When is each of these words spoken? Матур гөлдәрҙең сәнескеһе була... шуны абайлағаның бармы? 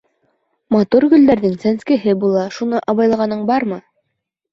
Матур 0.75 1.05
гөлдәрҙең 1.11 1.53
сәнескеһе 1.65 2.15
була... 2.23 2.45
шуны 2.57 2.81
абайлағаның 2.95 3.45
бармы? 3.51 3.79